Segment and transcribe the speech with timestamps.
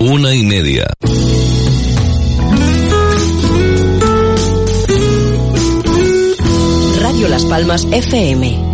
[0.00, 0.86] una y media.
[7.00, 8.69] Radio Las Palmas FM.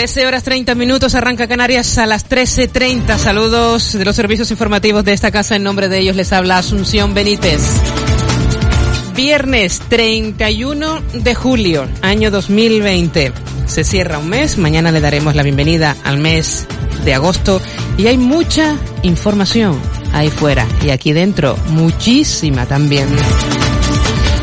[0.00, 3.18] Trece horas 30 minutos, arranca Canarias a las 13.30.
[3.18, 5.56] Saludos de los servicios informativos de esta casa.
[5.56, 7.60] En nombre de ellos les habla Asunción Benítez.
[9.14, 13.34] Viernes 31 de julio, año 2020.
[13.66, 16.66] Se cierra un mes, mañana le daremos la bienvenida al mes
[17.04, 17.60] de agosto
[17.98, 19.78] y hay mucha información
[20.14, 23.06] ahí fuera y aquí dentro muchísima también.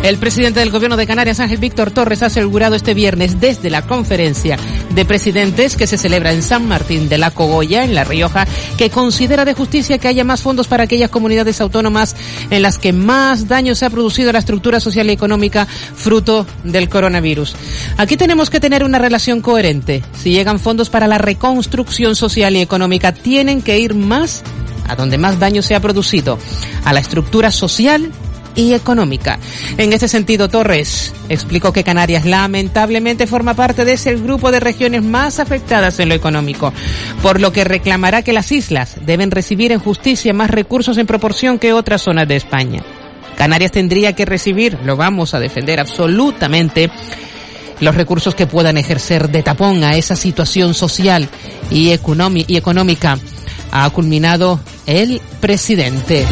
[0.04, 3.82] El presidente del Gobierno de Canarias, Ángel Víctor Torres, ha asegurado este viernes desde la
[3.82, 4.58] conferencia
[4.98, 8.48] de presidentes que se celebra en San Martín de la Cogolla, en La Rioja,
[8.80, 12.16] que considera de justicia que haya más fondos para aquellas comunidades autónomas
[12.50, 16.48] en las que más daño se ha producido a la estructura social y económica fruto
[16.64, 17.56] del coronavirus.
[17.98, 20.02] Aquí tenemos que tener una relación coherente.
[20.16, 24.42] Si llegan fondos para la reconstrucción social y económica, tienen que ir más
[24.88, 26.40] a donde más daño se ha producido,
[26.86, 28.12] a la estructura social
[28.58, 29.40] y económica.
[29.78, 35.04] En este sentido, Torres explicó que Canarias lamentablemente forma parte de ese grupo de regiones
[35.04, 36.74] más afectadas en lo económico,
[37.22, 41.60] por lo que reclamará que las islas deben recibir en justicia más recursos en proporción
[41.60, 42.84] que otras zonas de España.
[43.38, 46.90] Canarias tendría que recibir, lo vamos a defender absolutamente,
[47.80, 51.30] los recursos que puedan ejercer de tapón a esa situación social
[51.70, 53.20] y, y económica,
[53.72, 56.26] ha culminado el presidente.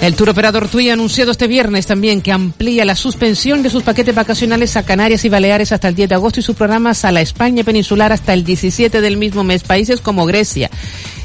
[0.00, 3.82] El tour operador TUI ha anunciado este viernes también que amplía la suspensión de sus
[3.82, 7.12] paquetes vacacionales a Canarias y Baleares hasta el 10 de agosto y sus programas a
[7.12, 9.64] la España peninsular hasta el 17 del mismo mes.
[9.64, 10.70] Países como Grecia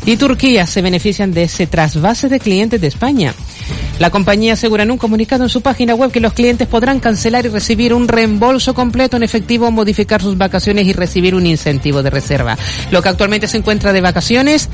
[0.05, 3.35] y Turquía se benefician de ese trasvase de clientes de España.
[3.99, 7.45] La compañía asegura en un comunicado en su página web que los clientes podrán cancelar
[7.45, 12.09] y recibir un reembolso completo en efectivo, modificar sus vacaciones y recibir un incentivo de
[12.09, 12.57] reserva.
[12.89, 14.69] Lo que actualmente se encuentra de vacaciones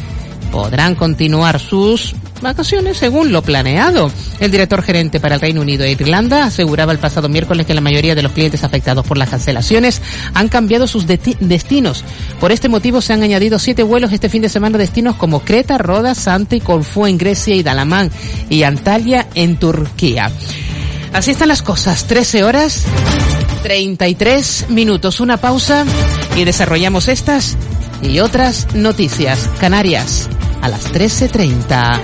[0.52, 4.12] podrán continuar sus vacaciones según lo planeado.
[4.40, 7.82] El director gerente para el Reino Unido e Irlanda aseguraba el pasado miércoles que la
[7.82, 10.02] mayoría de los clientes afectados por las cancelaciones
[10.34, 12.04] han cambiado sus destinos.
[12.40, 15.78] Por este motivo se han añadido siete vuelos este fin de semana destinos como Creta,
[15.78, 18.12] Rodas, Santa y Corfú en Grecia y Dalamán
[18.50, 20.32] y Antalya en Turquía.
[21.14, 22.06] Así están las cosas.
[22.06, 22.84] 13 horas
[23.64, 25.20] 33 minutos.
[25.20, 25.86] Una pausa
[26.36, 27.58] y desarrollamos estas
[28.02, 29.50] y otras noticias.
[29.60, 30.30] Canarias
[30.62, 32.02] a las 13.30.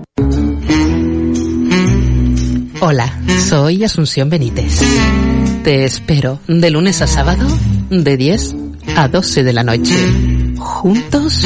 [2.81, 3.11] Hola,
[3.49, 4.81] soy Asunción Benítez.
[5.65, 7.47] Te espero de lunes a sábado,
[7.91, 8.55] de 10
[8.97, 9.95] a 12 de la noche.
[10.59, 11.43] Juntos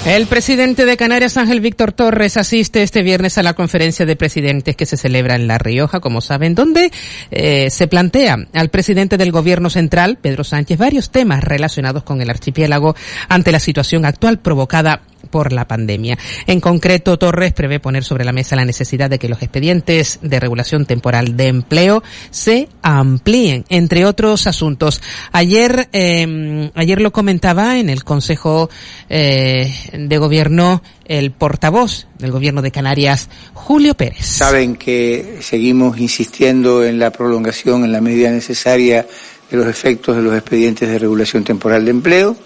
[0.09, 4.75] El presidente de Canarias, Ángel Víctor Torres, asiste este viernes a la conferencia de presidentes
[4.75, 6.91] que se celebra en La Rioja, como saben, donde
[7.29, 12.31] eh, se plantea al presidente del gobierno central, Pedro Sánchez, varios temas relacionados con el
[12.31, 12.95] archipiélago
[13.27, 16.17] ante la situación actual provocada por la pandemia.
[16.47, 20.39] En concreto, Torres prevé poner sobre la mesa la necesidad de que los expedientes de
[20.39, 25.01] regulación temporal de empleo se amplíen, entre otros asuntos.
[25.31, 28.69] Ayer, eh, ayer lo comentaba en el Consejo
[29.09, 34.25] eh, de Gobierno el portavoz del Gobierno de Canarias, Julio Pérez.
[34.25, 39.07] Saben que seguimos insistiendo en la prolongación en la medida necesaria
[39.49, 42.37] de los efectos de los expedientes de regulación temporal de empleo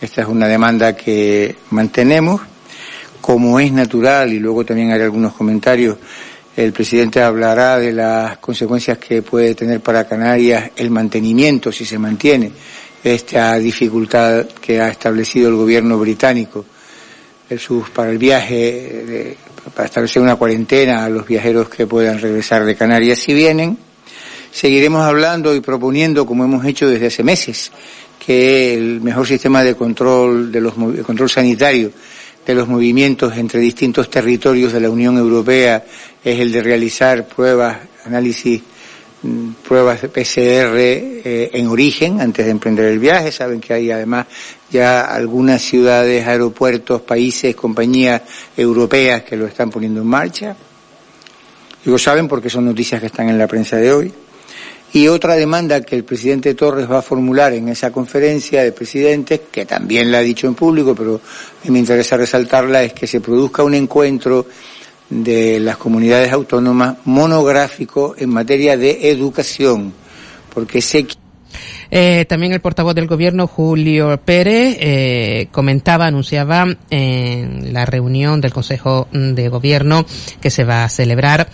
[0.00, 2.40] esta es una demanda que mantenemos.
[3.20, 5.98] Como es natural, y luego también haré algunos comentarios,
[6.56, 11.98] el presidente hablará de las consecuencias que puede tener para Canarias el mantenimiento, si se
[11.98, 12.50] mantiene,
[13.04, 16.64] esta dificultad que ha establecido el gobierno británico
[17.94, 19.36] para el viaje,
[19.74, 23.78] para establecer una cuarentena a los viajeros que puedan regresar de Canarias si vienen.
[24.50, 27.70] Seguiremos hablando y proponiendo, como hemos hecho desde hace meses,
[28.28, 31.90] que el mejor sistema de control, de los, control sanitario
[32.44, 35.82] de los movimientos entre distintos territorios de la Unión Europea
[36.22, 38.60] es el de realizar pruebas, análisis,
[39.22, 43.32] mm, pruebas de PCR eh, en origen antes de emprender el viaje.
[43.32, 44.26] Saben que hay además
[44.70, 48.20] ya algunas ciudades, aeropuertos, países, compañías
[48.54, 50.54] europeas que lo están poniendo en marcha.
[51.82, 54.12] Digo, saben porque son noticias que están en la prensa de hoy.
[54.92, 59.40] Y otra demanda que el presidente Torres va a formular en esa conferencia de presidentes,
[59.52, 61.20] que también la ha dicho en público, pero
[61.64, 64.46] me interesa resaltarla, es que se produzca un encuentro
[65.10, 69.92] de las comunidades autónomas monográfico en materia de educación,
[70.54, 71.16] porque sé que
[71.90, 78.52] eh, también el portavoz del gobierno, Julio Pérez, eh, comentaba, anunciaba en la reunión del
[78.52, 80.04] Consejo de Gobierno
[80.40, 81.48] que se va a celebrar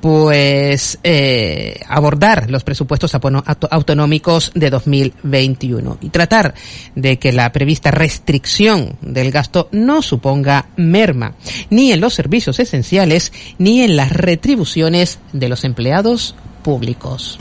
[0.00, 6.54] pues eh, abordar los presupuestos autonómicos de 2021 y tratar
[6.96, 11.34] de que la prevista restricción del gasto no suponga merma
[11.70, 16.34] ni en los servicios esenciales ni en las retribuciones de los empleados
[16.64, 17.38] públicos.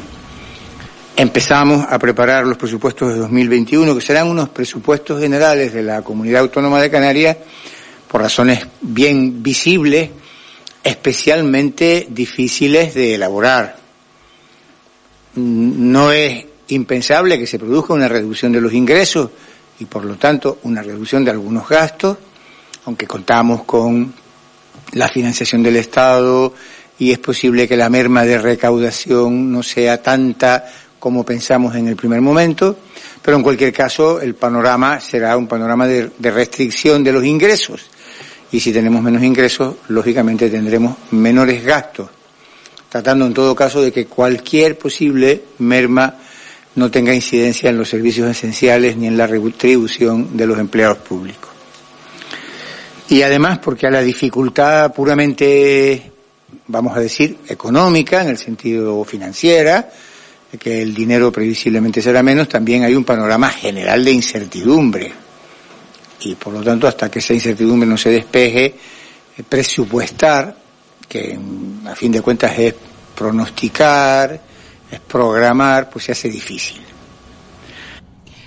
[1.16, 6.42] Empezamos a preparar los presupuestos de 2021, que serán unos presupuestos generales de la Comunidad
[6.42, 7.38] Autónoma de Canarias,
[8.08, 10.10] por razones bien visibles,
[10.84, 13.78] especialmente difíciles de elaborar.
[15.36, 19.30] No es impensable que se produzca una reducción de los ingresos
[19.80, 22.18] y por lo tanto una reducción de algunos gastos,
[22.86, 24.14] aunque contamos con
[24.94, 26.54] la financiación del Estado
[27.00, 30.66] y es posible que la merma de recaudación no sea tanta
[31.02, 32.78] como pensamos en el primer momento,
[33.24, 37.88] pero en cualquier caso el panorama será un panorama de, restricción de los ingresos
[38.52, 42.08] y si tenemos menos ingresos, lógicamente tendremos menores gastos,
[42.88, 46.18] tratando en todo caso de que cualquier posible merma
[46.76, 51.50] no tenga incidencia en los servicios esenciales ni en la retribución de los empleados públicos.
[53.10, 56.12] Y además porque a la dificultad puramente,
[56.68, 59.90] vamos a decir, económica, en el sentido financiera,
[60.60, 65.12] que el dinero previsiblemente será menos, también hay un panorama general de incertidumbre.
[66.22, 70.56] Y por lo tanto, hasta que esa incertidumbre no se despeje, eh, presupuestar,
[71.08, 71.38] que
[71.86, 72.76] a fin de cuentas es
[73.16, 74.40] pronosticar,
[74.90, 76.91] es programar, pues se hace difícil.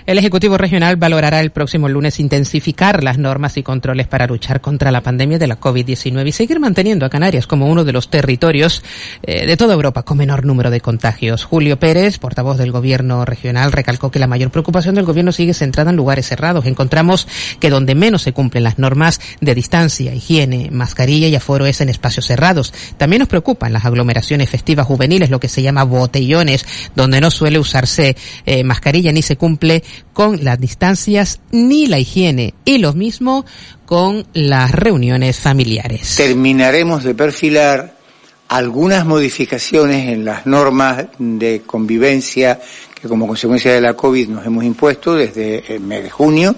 [0.06, 4.92] El Ejecutivo Regional valorará el próximo lunes intensificar las normas y controles para luchar contra
[4.92, 8.82] la pandemia de la COVID-19 y seguir manteniendo a Canarias como uno de los territorios
[9.22, 11.44] eh, de toda Europa con menor número de contagios.
[11.44, 15.88] Julio Pérez, portavoz del Gobierno regional, recalcó que la mayor preocupación del Gobierno sigue centrada
[15.88, 16.67] en lugares cerrados.
[16.67, 17.26] Encontramos
[17.58, 21.88] que donde menos se cumplen las normas de distancia, higiene, mascarilla y aforo es en
[21.88, 22.74] espacios cerrados.
[22.98, 27.58] También nos preocupan las aglomeraciones festivas juveniles, lo que se llama botellones, donde no suele
[27.58, 28.14] usarse
[28.44, 29.82] eh, mascarilla ni se cumple
[30.13, 33.44] con las distancias ni la higiene y lo mismo
[33.86, 36.15] con las reuniones familiares.
[36.17, 37.96] Terminaremos de perfilar
[38.48, 42.60] algunas modificaciones en las normas de convivencia
[43.01, 46.55] que como consecuencia de la COVID nos hemos impuesto desde el mes de junio.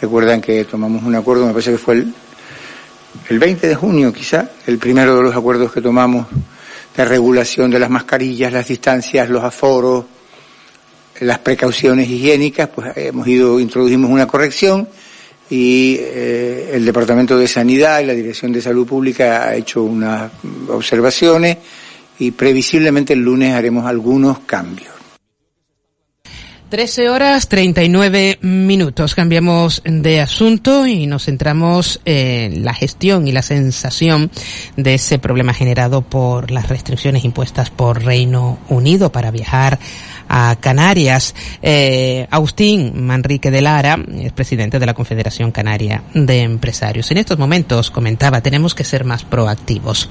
[0.00, 2.14] Recuerdan que tomamos un acuerdo, me parece que fue el,
[3.28, 6.26] el 20 de junio quizá, el primero de los acuerdos que tomamos
[6.96, 10.04] de regulación de las mascarillas, las distancias, los aforos,
[11.20, 14.88] las precauciones higiénicas, pues hemos ido, introdujimos una corrección
[15.50, 20.30] y eh, el Departamento de Sanidad y la Dirección de Salud Pública ha hecho unas
[20.68, 21.56] observaciones
[22.18, 24.98] y previsiblemente el lunes haremos algunos cambios.
[26.68, 29.14] 13 horas 39 minutos.
[29.14, 34.30] Cambiamos de asunto y nos centramos en la gestión y la sensación
[34.76, 39.78] de ese problema generado por las restricciones impuestas por Reino Unido para viajar
[40.28, 41.34] a Canarias.
[41.62, 47.10] Eh, Agustín Manrique de Lara es presidente de la Confederación Canaria de Empresarios.
[47.10, 50.08] En estos momentos, comentaba, tenemos que ser más proactivos.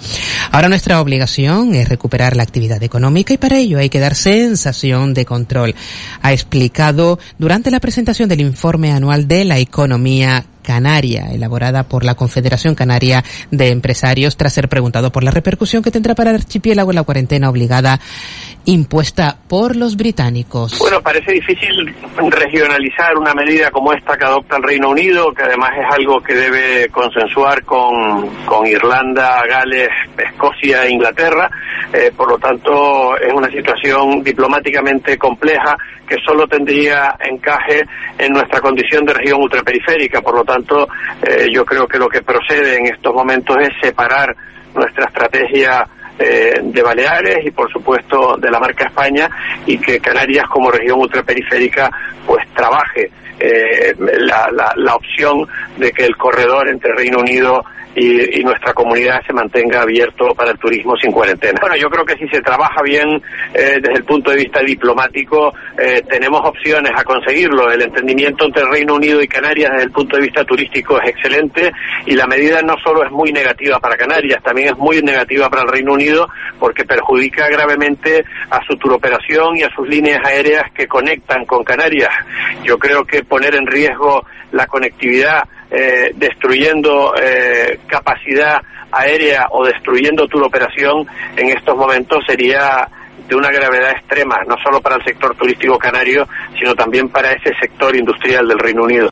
[0.52, 5.14] Ahora nuestra obligación es recuperar la actividad económica y para ello hay que dar sensación
[5.14, 5.76] de control.
[6.22, 12.16] Ha explicado durante la presentación del informe anual de la economía Canaria, elaborada por la
[12.16, 16.92] Confederación Canaria de Empresarios, tras ser preguntado por la repercusión que tendrá para el archipiélago
[16.92, 18.02] la cuarentena obligada
[18.66, 20.78] impuesta por los británicos.
[20.78, 21.96] Bueno, parece difícil
[22.30, 26.36] regionalizar una medida como esta que adopta el Reino Unido, que además es algo que
[26.36, 31.50] debe consensuar con, con Irlanda, Gales, Escocia e Inglaterra.
[31.94, 37.84] Eh, por lo tanto, es una situación diplomáticamente compleja que solo tendría encaje
[38.18, 40.22] en nuestra condición de región ultraperiférica.
[40.22, 40.57] Por lo tanto,
[41.24, 44.36] eh, yo creo que lo que procede en estos momentos es separar
[44.74, 45.88] nuestra estrategia
[46.20, 49.30] eh, de Baleares y por supuesto de la marca España
[49.66, 51.92] y que Canarias como región ultraperiférica
[52.26, 55.48] pues trabaje eh, la, la, la opción
[55.78, 57.64] de que el corredor entre Reino Unido
[57.98, 61.58] y, y, nuestra comunidad se mantenga abierto para el turismo sin cuarentena.
[61.60, 63.10] Bueno, yo creo que si se trabaja bien
[63.56, 67.72] eh, desde el punto de vista diplomático, eh, tenemos opciones a conseguirlo.
[67.72, 71.72] El entendimiento entre Reino Unido y Canarias desde el punto de vista turístico es excelente
[72.06, 75.64] y la medida no solo es muy negativa para Canarias, también es muy negativa para
[75.64, 80.88] el Reino Unido porque perjudica gravemente a su turoperación y a sus líneas aéreas que
[80.88, 82.12] conectan con Canarias.
[82.64, 90.28] Yo creo que poner en riesgo la conectividad eh, destruyendo eh, capacidad aérea o destruyendo
[90.28, 91.06] tu operación
[91.36, 92.88] en estos momentos sería
[93.28, 97.52] de una gravedad extrema, no solo para el sector turístico canario, sino también para ese
[97.60, 99.10] sector industrial del Reino Unido.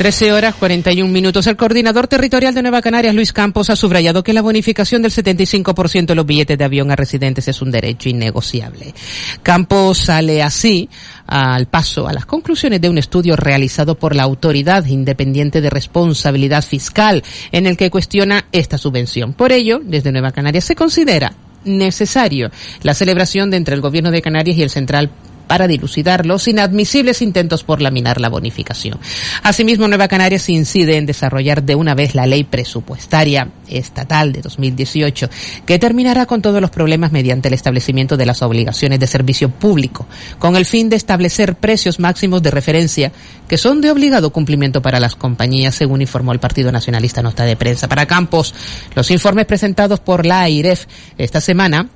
[0.00, 1.46] 13 horas 41 minutos.
[1.46, 6.06] El coordinador territorial de Nueva Canarias, Luis Campos, ha subrayado que la bonificación del 75%
[6.06, 8.94] de los billetes de avión a residentes es un derecho innegociable.
[9.42, 10.88] Campos sale así
[11.26, 16.64] al paso a las conclusiones de un estudio realizado por la Autoridad Independiente de Responsabilidad
[16.64, 19.34] Fiscal en el que cuestiona esta subvención.
[19.34, 22.50] Por ello, desde Nueva Canarias se considera necesario
[22.82, 25.10] la celebración de entre el Gobierno de Canarias y el Central
[25.50, 29.00] para dilucidar los inadmisibles intentos por laminar la bonificación.
[29.42, 35.28] Asimismo, Nueva Canarias incide en desarrollar de una vez la ley presupuestaria estatal de 2018,
[35.66, 40.06] que terminará con todos los problemas mediante el establecimiento de las obligaciones de servicio público,
[40.38, 43.10] con el fin de establecer precios máximos de referencia
[43.48, 47.56] que son de obligado cumplimiento para las compañías, según informó el Partido Nacionalista Nota de
[47.56, 47.88] Prensa.
[47.88, 48.54] Para Campos,
[48.94, 50.86] los informes presentados por la AIREF
[51.18, 51.88] esta semana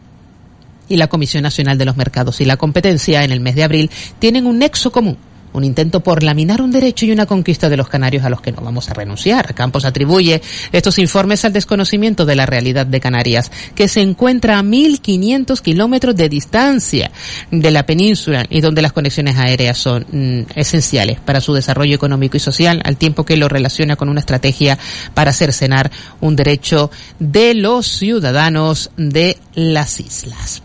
[0.88, 3.90] y la Comisión Nacional de los Mercados y la Competencia en el mes de abril
[4.18, 5.18] tienen un nexo común
[5.54, 8.52] un intento por laminar un derecho y una conquista de los canarios a los que
[8.52, 9.54] no vamos a renunciar.
[9.54, 10.42] Campos atribuye
[10.72, 16.16] estos informes al desconocimiento de la realidad de Canarias, que se encuentra a 1.500 kilómetros
[16.16, 17.10] de distancia
[17.50, 22.36] de la península y donde las conexiones aéreas son mm, esenciales para su desarrollo económico
[22.36, 24.76] y social, al tiempo que lo relaciona con una estrategia
[25.14, 30.62] para cercenar un derecho de los ciudadanos de las islas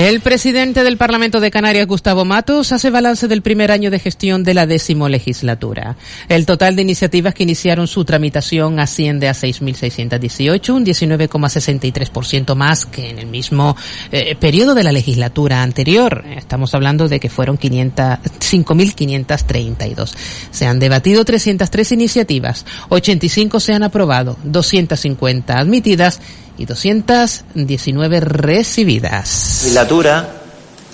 [0.00, 4.44] El presidente del Parlamento de Canarias, Gustavo Matos, hace balance del primer año de gestión
[4.44, 5.94] de la décimo legislatura.
[6.26, 13.10] El total de iniciativas que iniciaron su tramitación asciende a 6.618, un 19,63% más que
[13.10, 13.76] en el mismo
[14.10, 16.24] eh, periodo de la legislatura anterior.
[16.34, 20.14] Estamos hablando de que fueron 5.532.
[20.50, 26.22] Se han debatido 303 iniciativas, 85 se han aprobado, 250 admitidas
[26.58, 29.60] y 219 recibidas.
[29.62, 30.28] Legislatura,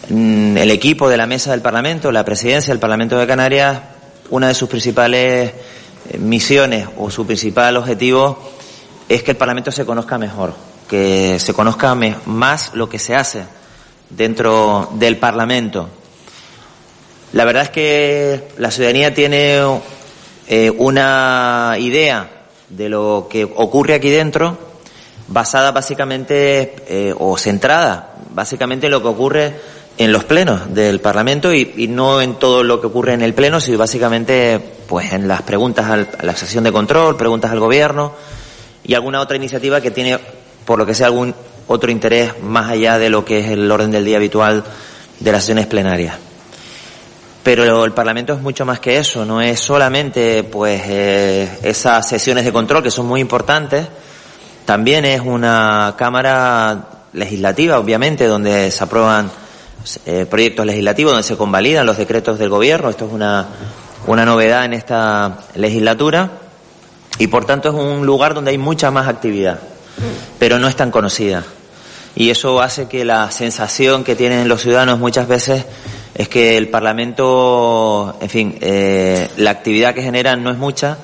[0.09, 3.81] mm, el equipo de la mesa del Parlamento, la presidencia del Parlamento de Canarias,
[4.31, 5.53] una de sus principales
[6.09, 8.53] eh, misiones o su principal objetivo
[9.09, 10.55] es que el Parlamento se conozca mejor,
[10.89, 13.45] que se conozca más lo que se hace
[14.11, 15.89] dentro del Parlamento.
[17.33, 19.61] La verdad es que la ciudadanía tiene
[20.49, 22.31] eh, una idea
[22.69, 24.59] de lo que ocurre aquí dentro
[25.29, 29.55] basada básicamente eh, o centrada básicamente en lo que ocurre
[29.99, 33.61] en los plenos del Parlamento y, no en todo lo que ocurre en el pleno,
[33.61, 38.13] sino básicamente pues en las preguntas a la sesión de control, preguntas al gobierno
[38.85, 40.19] y alguna otra iniciativa que tiene,
[40.65, 41.35] por lo que sea, algún
[41.67, 44.63] otro interés más allá de lo que es el orden del día habitual
[45.19, 46.17] de las sesiones plenarias.
[47.43, 52.45] Pero el Parlamento es mucho más que eso, no es solamente pues eh, esas sesiones
[52.45, 53.87] de control que son muy importantes,
[54.67, 59.31] también es una Cámara legislativa, obviamente, donde se aprueban
[60.05, 62.91] eh, proyectos legislativos, donde se convalidan los decretos del Gobierno.
[62.91, 63.47] Esto es una,
[64.09, 66.31] una novedad en esta legislatura
[67.19, 69.61] y, por tanto, es un lugar donde hay mucha más actividad,
[70.41, 71.45] pero no es tan conocida.
[72.17, 75.65] Y eso hace que la sensación que tienen los ciudadanos muchas veces
[76.15, 80.99] es que el Parlamento, en fin, eh, la actividad que generan no es mucha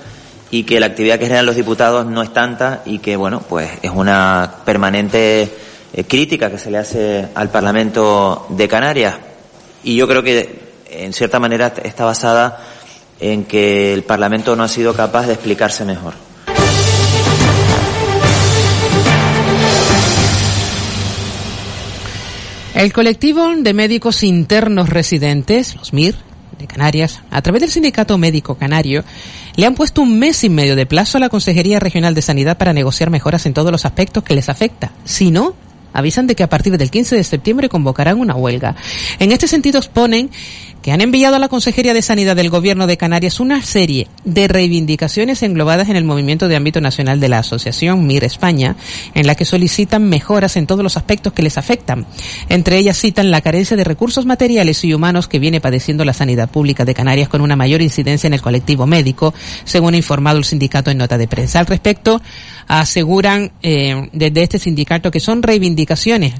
[0.52, 3.70] y que la actividad que generan los diputados no es tanta y que, bueno, pues
[3.80, 5.50] es una permanente
[5.94, 9.16] eh, crítica que se le hace al Parlamento de Canarias.
[9.82, 12.62] Y yo creo que, en cierta manera, está basada
[13.18, 16.12] en que el Parlamento no ha sido capaz de explicarse mejor.
[22.74, 26.14] El colectivo de médicos internos residentes, los MIR,
[26.58, 29.02] de Canarias, a través del Sindicato Médico Canario,
[29.56, 32.56] le han puesto un mes y medio de plazo a la Consejería Regional de Sanidad
[32.56, 34.92] para negociar mejoras en todos los aspectos que les afecta.
[35.04, 35.54] Si no,
[35.92, 38.76] avisan de que a partir del 15 de septiembre convocarán una huelga.
[39.18, 40.30] En este sentido exponen
[40.82, 44.48] que han enviado a la Consejería de Sanidad del Gobierno de Canarias una serie de
[44.48, 48.76] reivindicaciones englobadas en el movimiento de ámbito nacional de la Asociación MIR España,
[49.14, 52.04] en la que solicitan mejoras en todos los aspectos que les afectan.
[52.48, 56.50] Entre ellas citan la carencia de recursos materiales y humanos que viene padeciendo la sanidad
[56.50, 59.32] pública de Canarias con una mayor incidencia en el colectivo médico,
[59.64, 61.60] según ha informado el sindicato en nota de prensa.
[61.60, 62.20] Al respecto,
[62.66, 65.81] aseguran eh, desde este sindicato que son reivindicaciones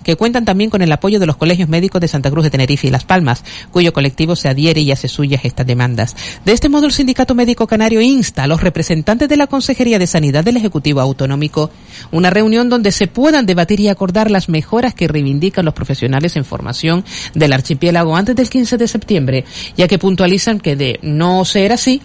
[0.02, 2.86] que cuentan también con el apoyo de los colegios médicos de Santa Cruz de Tenerife
[2.86, 6.16] y Las Palmas, cuyo colectivo se adhiere y hace suyas estas demandas.
[6.44, 10.06] De este modo, el Sindicato Médico Canario insta a los representantes de la Consejería de
[10.06, 11.70] Sanidad del Ejecutivo Autonómico
[12.10, 16.44] una reunión donde se puedan debatir y acordar las mejoras que reivindican los profesionales en
[16.44, 19.44] formación del archipiélago antes del 15 de septiembre,
[19.76, 22.02] ya que puntualizan que de no ser así,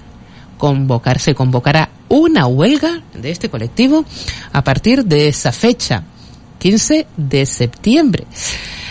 [0.58, 4.06] convocar, se convocará una huelga de este colectivo
[4.52, 6.04] a partir de esa fecha,
[6.60, 8.26] 15 de septiembre.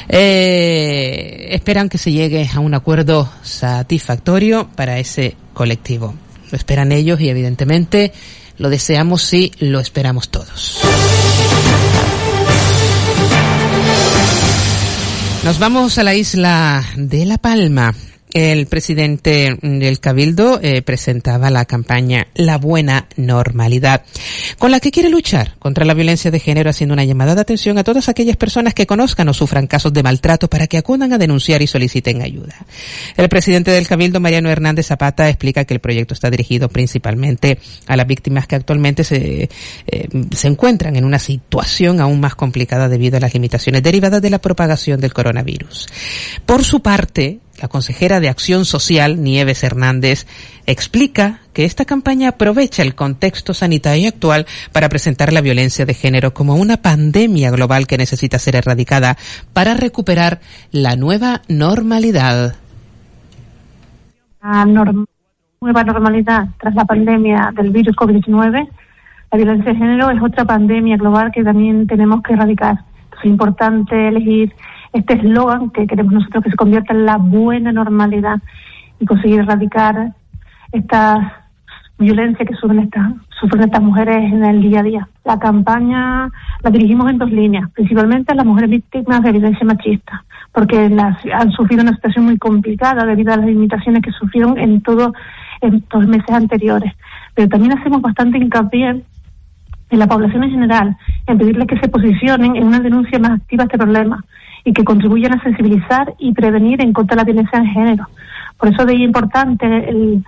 [0.09, 6.15] Eh, esperan que se llegue a un acuerdo satisfactorio para ese colectivo.
[6.51, 8.13] Lo esperan ellos y evidentemente
[8.59, 10.81] lo deseamos y lo esperamos todos.
[15.45, 17.95] Nos vamos a la isla de La Palma
[18.37, 24.03] el presidente del Cabildo eh, presentaba la campaña La Buena Normalidad,
[24.59, 27.79] con la que quiere luchar contra la violencia de género, haciendo una llamada de atención
[27.79, 31.19] a todas aquellas personas que conozcan o sufran casos de maltrato para que acudan a
[31.19, 32.57] denunciar y soliciten ayuda.
[33.17, 37.97] El presidente del Cabildo, Mariano Hernández Zapata, explica que el proyecto está dirigido principalmente a
[37.97, 39.49] las víctimas que actualmente se,
[39.87, 44.29] eh, se encuentran en una situación aún más complicada debido a las limitaciones derivadas de
[44.29, 45.87] la propagación del coronavirus.
[46.45, 50.27] Por su parte, la consejera de Acción Social, Nieves Hernández,
[50.67, 56.35] explica que esta campaña aprovecha el contexto sanitario actual para presentar la violencia de género
[56.35, 59.17] como una pandemia global que necesita ser erradicada
[59.53, 60.41] para recuperar
[60.71, 62.57] la nueva normalidad.
[64.43, 68.69] La nueva normalidad tras la pandemia del virus COVID-19,
[69.33, 72.77] la violencia de género es otra pandemia global que también tenemos que erradicar.
[73.19, 74.53] Es importante elegir
[74.93, 78.39] este eslogan que queremos nosotros que se convierta en la buena normalidad
[79.01, 80.13] y conseguir erradicar
[80.73, 81.33] estas
[81.99, 85.09] violencia que sufren estas, sufren estas mujeres en el día a día.
[85.25, 86.29] La campaña
[86.63, 91.51] la dirigimos en dos líneas, principalmente las mujeres víctimas de violencia machista, porque las, han
[91.53, 95.13] sufrido una situación muy complicada debido a las limitaciones que sufrieron en todos
[95.63, 96.93] en los meses anteriores.
[97.35, 99.03] Pero también hacemos bastante hincapié
[99.91, 100.97] en la población en general,
[101.27, 104.25] en pedirles que se posicionen en una denuncia más activa a este problema
[104.65, 108.09] y que contribuyan a sensibilizar y prevenir en contra de la violencia de género.
[108.59, 110.25] Por eso de ahí importante el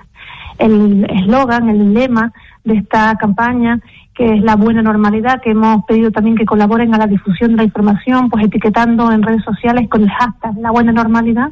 [0.58, 2.32] eslogan, el, lema
[2.64, 3.80] de esta campaña,
[4.14, 7.58] que es la buena normalidad, que hemos pedido también que colaboren a la difusión de
[7.58, 11.50] la información, pues etiquetando en redes sociales con el hashtag la buena normalidad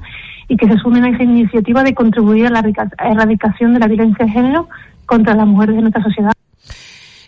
[0.49, 2.64] y que se sumen a esa iniciativa de contribuir a la
[2.99, 4.69] erradicación de la violencia de género
[5.07, 6.33] contra las mujeres de nuestra sociedad.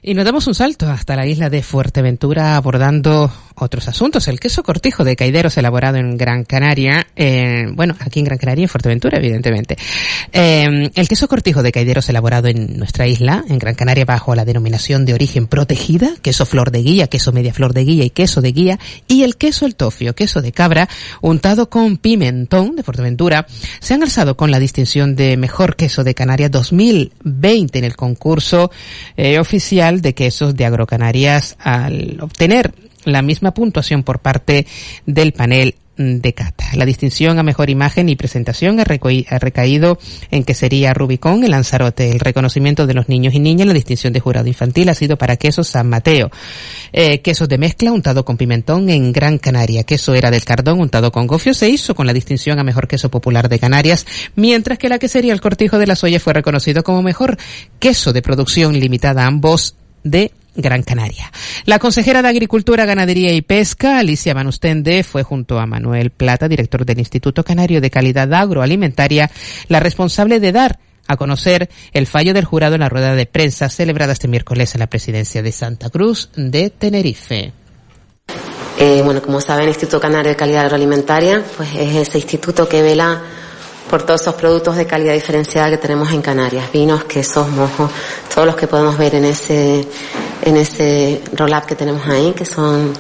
[0.09, 4.29] Y nos damos un salto hasta la isla de Fuerteventura abordando otros asuntos.
[4.29, 8.65] El queso cortijo de caideros elaborado en Gran Canaria, eh, bueno, aquí en Gran Canaria
[8.65, 9.77] en Fuerteventura, evidentemente.
[10.33, 14.45] Eh, el queso cortijo de caideros elaborado en nuestra isla, en Gran Canaria, bajo la
[14.45, 18.41] denominación de origen protegida, queso flor de guía, queso media flor de guía y queso
[18.41, 20.89] de guía, y el queso el tofio, queso de cabra,
[21.21, 23.47] untado con pimentón de Fuerteventura,
[23.81, 28.71] se han alzado con la distinción de mejor queso de Canarias 2020 en el concurso
[29.17, 32.73] eh, oficial de quesos de Agrocanarias al obtener
[33.05, 34.67] la misma puntuación por parte
[35.07, 36.65] del panel de cata.
[36.75, 39.99] La distinción a mejor imagen y presentación ha, recaído
[40.31, 42.11] en que sería Rubicón, el Lanzarote.
[42.11, 45.37] El reconocimiento de los niños y niñas, la distinción de jurado infantil ha sido para
[45.37, 46.31] quesos San Mateo.
[46.93, 49.83] Eh, quesos de mezcla untado con pimentón en Gran Canaria.
[49.83, 53.11] Queso era del Cardón untado con gofio se hizo con la distinción a mejor queso
[53.11, 54.07] popular de Canarias,
[54.37, 57.37] mientras que la que sería el Cortijo de la Soya fue reconocido como mejor
[57.81, 61.31] queso de producción limitada ambos de Gran Canaria.
[61.65, 66.85] La consejera de Agricultura, Ganadería y Pesca, Alicia Manustende, fue junto a Manuel Plata, director
[66.85, 69.31] del Instituto Canario de Calidad Agroalimentaria,
[69.69, 73.69] la responsable de dar a conocer el fallo del jurado en la rueda de prensa
[73.69, 77.53] celebrada este miércoles en la presidencia de Santa Cruz de Tenerife.
[78.79, 83.23] Eh, bueno, como saben, Instituto Canario de Calidad Agroalimentaria, pues es ese instituto que vela
[83.89, 87.91] por todos esos productos de calidad diferenciada que tenemos en Canarias, vinos, quesos, mojos,
[88.33, 89.87] todos los que podemos ver en ese,
[90.43, 92.93] en ese roll-up que tenemos ahí, que son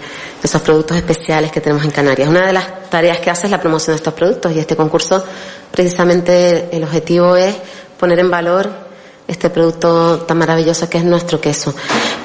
[0.42, 2.28] esos productos especiales que tenemos en Canarias.
[2.28, 5.22] Una de las tareas que hace es la promoción de estos productos y este concurso,
[5.70, 7.54] precisamente el objetivo es
[7.98, 8.88] poner en valor
[9.26, 11.74] este producto tan maravilloso que es nuestro queso.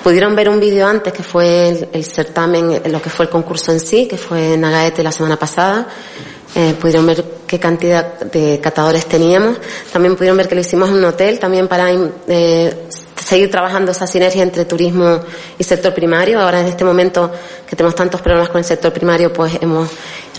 [0.02, 3.74] Pudieron ver un vídeo antes que fue el, el, certamen, lo que fue el concurso
[3.74, 5.86] en sí, que fue en Agaete la semana pasada,
[6.56, 9.58] eh, pudieron ver qué cantidad de catadores teníamos.
[9.92, 12.88] También pudieron ver que lo hicimos en un hotel, también para eh,
[13.24, 15.20] seguir trabajando esa sinergia entre turismo
[15.58, 16.40] y sector primario.
[16.40, 17.32] Ahora en este momento
[17.68, 19.90] que tenemos tantos problemas con el sector primario, pues hemos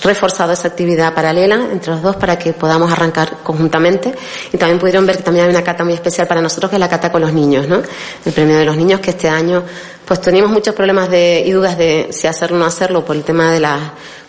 [0.03, 4.15] reforzado esa actividad paralela entre los dos para que podamos arrancar conjuntamente.
[4.53, 6.81] Y también pudieron ver que también hay una cata muy especial para nosotros que es
[6.81, 7.83] la cata con los niños, ¿no?
[8.25, 9.65] El premio de los niños que este año
[10.05, 13.25] pues teníamos muchos problemas de, y dudas de si hacerlo o no hacerlo por el
[13.25, 13.81] tema de las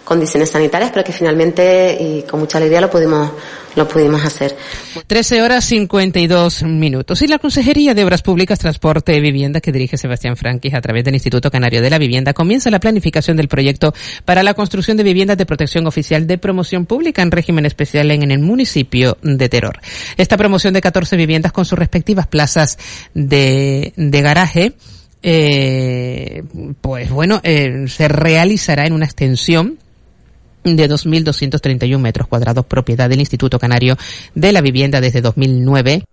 [0.06, 3.32] condiciones sanitarias, pero que finalmente y con mucha alegría lo pudimos
[3.76, 4.56] lo pudimos hacer.
[5.06, 7.22] 13 horas 52 minutos.
[7.22, 11.04] Y la Consejería de Obras Públicas, Transporte y Vivienda que dirige Sebastián Franquis a través
[11.04, 15.04] del Instituto Canario de la Vivienda comienza la planificación del proyecto para la construcción de
[15.04, 19.80] viviendas de protección oficial de promoción pública en régimen especial en, el municipio de Teror.
[20.18, 22.78] Esta promoción de 14 viviendas con sus respectivas plazas
[23.14, 24.74] de, de garaje
[25.28, 26.44] eh,
[26.82, 29.80] pues bueno, eh, se realizará en una extensión
[30.66, 33.96] de 2.231 metros cuadrados, propiedad del Instituto Canario
[34.34, 36.04] de la Vivienda desde 2009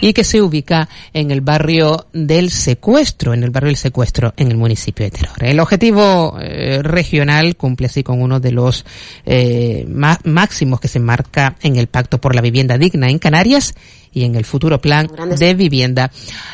[0.00, 4.50] y que se ubica en el barrio del secuestro, en el barrio del secuestro en
[4.50, 5.36] el municipio de Teror.
[5.40, 8.84] El objetivo eh, regional cumple así con uno de los
[9.26, 9.86] eh,
[10.24, 13.74] máximos que se marca en el Pacto por la Vivienda Digna en Canarias
[14.12, 16.10] y en el futuro plan de vivienda.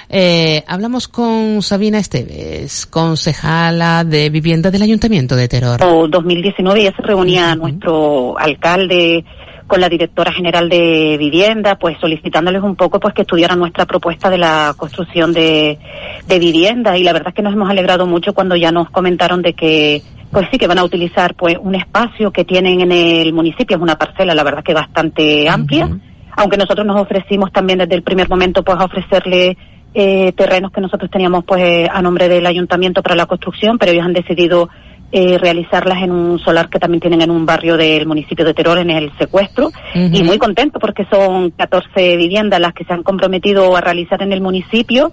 [0.08, 5.80] Eh, hablamos con Sabina Esteves, concejala de vivienda del Ayuntamiento de Teror.
[5.82, 9.24] En 2019 ya se reunía nuestro alcalde
[9.66, 14.28] con la directora general de vivienda, pues solicitándoles un poco pues que estudiaran nuestra propuesta
[14.28, 15.78] de la construcción de,
[16.26, 16.98] de vivienda.
[16.98, 20.02] Y la verdad es que nos hemos alegrado mucho cuando ya nos comentaron de que
[20.30, 23.82] pues sí que van a utilizar pues un espacio que tienen en el municipio, es
[23.82, 25.88] una parcela la verdad que bastante amplia
[26.36, 29.56] aunque nosotros nos ofrecimos también desde el primer momento pues a ofrecerle
[29.94, 34.04] eh, terrenos que nosotros teníamos pues a nombre del ayuntamiento para la construcción, pero ellos
[34.04, 34.68] han decidido
[35.12, 38.78] eh, realizarlas en un solar que también tienen en un barrio del municipio de Teror,
[38.78, 43.76] en el secuestro, y muy contento porque son 14 viviendas las que se han comprometido
[43.76, 45.12] a realizar en el municipio.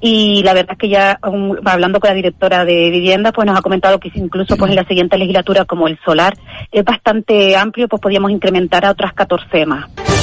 [0.00, 1.20] Y la verdad es que ya
[1.64, 4.84] hablando con la directora de vivienda, pues nos ha comentado que incluso pues en la
[4.84, 6.34] siguiente legislatura, como el solar
[6.72, 10.15] es bastante amplio, pues podíamos incrementar a otras 14 más.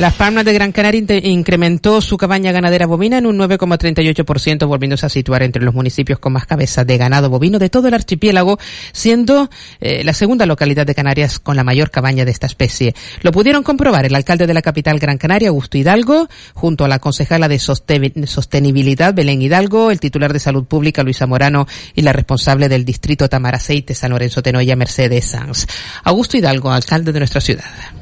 [0.00, 5.10] Las Palmas de Gran Canaria incrementó su cabaña ganadera bovina en un 9,38%, volviéndose a
[5.10, 8.58] situar entre los municipios con más cabezas de ganado bovino de todo el archipiélago,
[8.92, 12.94] siendo eh, la segunda localidad de Canarias con la mayor cabaña de esta especie.
[13.20, 16.98] Lo pudieron comprobar el alcalde de la capital Gran Canaria, Augusto Hidalgo, junto a la
[16.98, 22.70] concejala de Sostenibilidad, Belén Hidalgo, el titular de Salud Pública, Luisa Morano, y la responsable
[22.70, 25.66] del distrito Tamaraceite, San Lorenzo Tenoya, Mercedes Sanz.
[26.04, 27.99] Augusto Hidalgo, alcalde de nuestra ciudad.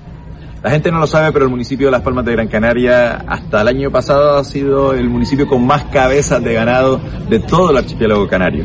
[0.63, 3.61] La gente no lo sabe, pero el municipio de Las Palmas de Gran Canaria hasta
[3.61, 7.77] el año pasado ha sido el municipio con más cabezas de ganado de todo el
[7.77, 8.65] archipiélago canario.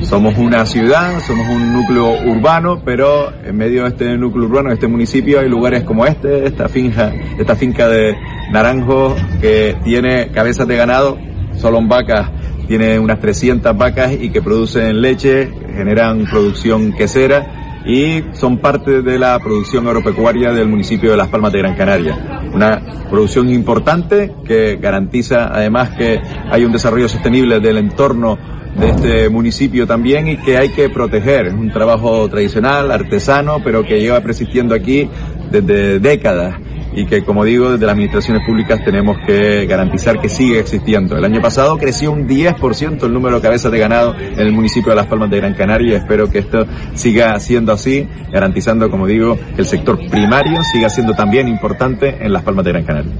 [0.00, 4.76] Somos una ciudad, somos un núcleo urbano, pero en medio de este núcleo urbano, de
[4.76, 8.16] este municipio, hay lugares como este, esta finca, esta finca de
[8.50, 11.18] Naranjo que tiene cabezas de ganado,
[11.56, 12.30] solo en vacas,
[12.66, 17.55] tiene unas 300 vacas y que producen leche, generan producción quesera
[17.86, 22.42] y son parte de la producción agropecuaria del municipio de Las Palmas de Gran Canaria.
[22.52, 26.20] Una producción importante que garantiza además que
[26.50, 28.38] hay un desarrollo sostenible del entorno
[28.76, 31.46] de este municipio también y que hay que proteger.
[31.46, 35.08] Es un trabajo tradicional, artesano, pero que lleva persistiendo aquí
[35.50, 36.56] desde décadas
[36.96, 41.16] y que, como digo, desde las administraciones públicas tenemos que garantizar que sigue existiendo.
[41.16, 44.90] El año pasado creció un 10% el número de cabezas de ganado en el municipio
[44.90, 49.06] de Las Palmas de Gran Canaria y espero que esto siga siendo así, garantizando, como
[49.06, 53.12] digo, que el sector primario siga siendo también importante en Las Palmas de Gran Canaria.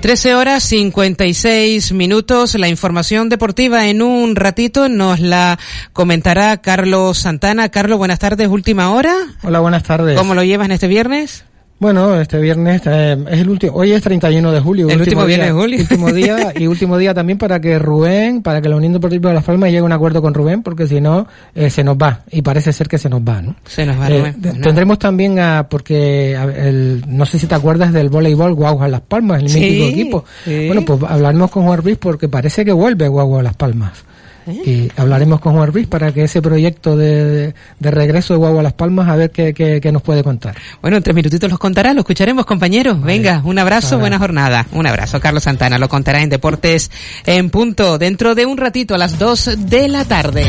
[0.00, 2.54] 13 horas 56 minutos.
[2.54, 5.58] La información deportiva en un ratito nos la
[5.92, 7.68] comentará Carlos Santana.
[7.68, 9.12] Carlos, buenas tardes, última hora.
[9.42, 10.16] Hola, buenas tardes.
[10.16, 11.44] ¿Cómo lo llevas en este viernes?
[11.78, 14.88] Bueno, este viernes eh, es el último, hoy es 31 de julio.
[14.88, 15.80] El último, día, de julio.
[15.80, 19.34] Último día y último día también para que Rubén, para que la Unión Deportiva de
[19.34, 22.22] Las Palmas llegue a un acuerdo con Rubén, porque si no, eh, se nos va.
[22.30, 23.56] Y parece ser que se nos va, ¿no?
[23.66, 24.60] Se nos va, eh, Rubén.
[24.62, 29.42] Tendremos también a, porque el, no sé si te acuerdas del voleibol Guagua Las Palmas,
[29.42, 30.24] el mítico equipo.
[30.46, 34.04] Bueno, pues hablaremos con Juan Ruiz porque parece que vuelve Guagua Las Palmas.
[34.46, 38.62] Y hablaremos con Juan Ruiz para que ese proyecto de, de, regreso de Guagua a
[38.62, 40.54] Las Palmas, a ver qué, qué, nos puede contar.
[40.82, 43.00] Bueno, en tres minutitos los contará, lo escucharemos, compañeros.
[43.02, 44.66] Venga, un abrazo, buena jornada.
[44.72, 45.20] Un abrazo.
[45.20, 46.90] Carlos Santana lo contará en Deportes
[47.24, 50.46] en punto, dentro de un ratito, a las dos de la tarde.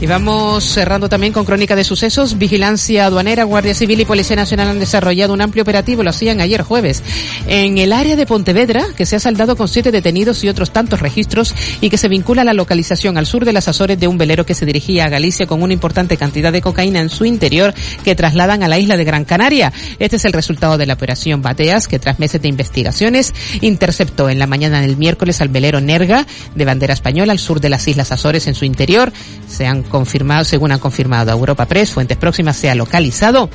[0.00, 2.38] Y vamos cerrando también con crónica de sucesos.
[2.38, 6.62] Vigilancia aduanera, Guardia Civil y Policía Nacional han desarrollado un amplio operativo, lo hacían ayer
[6.62, 7.02] jueves,
[7.48, 11.00] en el área de Pontevedra, que se ha saldado con siete detenidos y otros tantos
[11.00, 14.18] registros y que se vincula a la localización al sur de las Azores de un
[14.18, 17.74] velero que se dirigía a Galicia con una importante cantidad de cocaína en su interior
[18.04, 19.72] que trasladan a la isla de Gran Canaria.
[19.98, 24.38] Este es el resultado de la operación Bateas, que tras meses de investigaciones interceptó en
[24.38, 28.12] la mañana del miércoles al velero Nerga de bandera española al sur de las Islas
[28.12, 29.12] Azores en su interior.
[29.48, 33.50] Se han confirmado, según han confirmado Europa Press, fuentes próximas, se ha localizado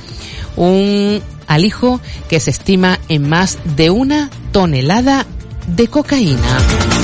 [0.56, 5.26] un alijo que se estima en más de una tonelada
[5.66, 7.03] de cocaína.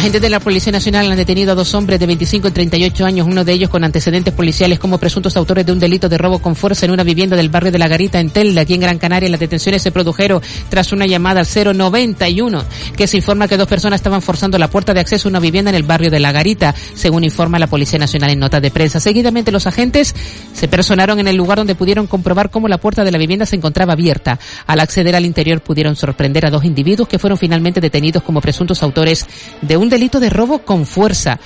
[0.00, 3.26] Agentes de la Policía Nacional han detenido a dos hombres de 25 y 38 años,
[3.26, 6.56] uno de ellos con antecedentes policiales como presuntos autores de un delito de robo con
[6.56, 9.28] fuerza en una vivienda del barrio de La Garita en Telda, aquí en Gran Canaria.
[9.28, 12.64] Las detenciones se produjeron tras una llamada al 091
[12.96, 15.68] que se informa que dos personas estaban forzando la puerta de acceso a una vivienda
[15.68, 19.00] en el barrio de La Garita, según informa la Policía Nacional en nota de prensa.
[19.00, 20.14] Seguidamente los agentes
[20.54, 23.56] se personaron en el lugar donde pudieron comprobar cómo la puerta de la vivienda se
[23.56, 24.38] encontraba abierta.
[24.66, 28.82] Al acceder al interior pudieron sorprender a dos individuos que fueron finalmente detenidos como presuntos
[28.82, 29.26] autores
[29.60, 31.38] de un delito de robo con fuerza.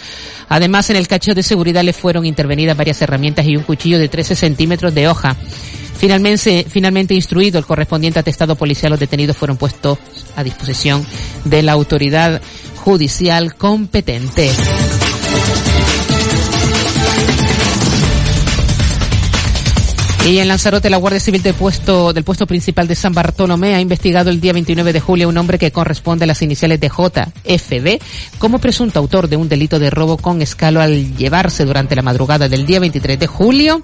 [0.48, 4.08] Además, en el cacho de seguridad le fueron intervenidas varias herramientas y un cuchillo de
[4.08, 5.36] 13 centímetros de hoja.
[5.96, 9.98] Finalmente, finalmente instruido el correspondiente atestado policial, los detenidos fueron puestos
[10.36, 11.04] a disposición
[11.44, 12.42] de la autoridad
[12.76, 14.50] judicial competente.
[20.26, 23.80] Y en Lanzarote, la Guardia Civil del puesto, del puesto principal de San Bartolomé ha
[23.80, 28.02] investigado el día 29 de julio un hombre que corresponde a las iniciales de JFB
[28.38, 32.48] como presunto autor de un delito de robo con escalo al llevarse durante la madrugada
[32.48, 33.82] del día 23 de julio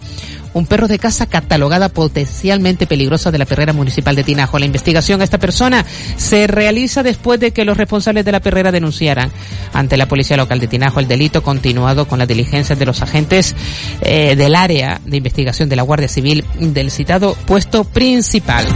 [0.54, 4.58] un perro de casa catalogada potencialmente peligrosa de la perrera municipal de Tinajo.
[4.58, 5.84] La investigación a esta persona
[6.16, 9.30] se realiza después de que los responsables de la perrera denunciaran
[9.72, 13.54] ante la policía local de Tinajo el delito continuado con las diligencias de los agentes
[14.02, 18.66] eh, del área de investigación de la Guardia Civil del citado puesto principal.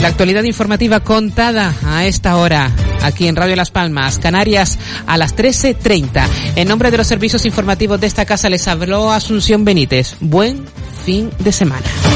[0.00, 2.70] La actualidad informativa contada a esta hora
[3.02, 6.26] aquí en Radio Las Palmas, Canarias, a las 13.30.
[6.56, 10.16] En nombre de los servicios informativos de esta casa les habló Asunción Benítez.
[10.20, 10.64] Buen
[11.04, 12.13] fin de semana.